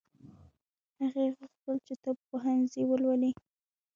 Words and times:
هغې 0.99 1.25
غوښتل 1.35 1.75
چې 1.87 1.93
طب 2.03 2.15
پوهنځی 2.29 2.83
ولولي 2.87 3.31